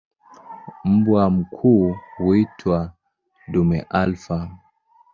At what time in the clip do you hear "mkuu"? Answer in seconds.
1.29-1.95